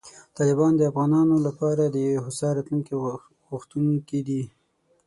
طالبان 0.37 0.73
د 0.77 0.81
افغانانو 0.91 1.35
لپاره 1.47 1.83
د 1.85 1.95
یوې 2.05 2.19
هوسا 2.25 2.47
راتلونکې 2.57 2.93
غوښتونکي 3.49 4.19
دي. 4.27 4.43